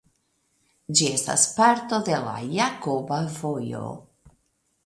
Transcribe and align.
Ĝi 0.99 1.09
estas 1.17 1.43
parto 1.59 2.01
de 2.09 2.17
la 2.29 2.33
Jakoba 2.57 3.21
Vojo. 3.37 3.85